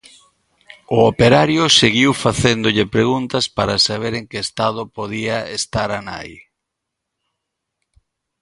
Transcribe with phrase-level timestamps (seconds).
[0.97, 6.31] O operario seguiu facéndolle preguntas para saber en que estado podía estar a nai.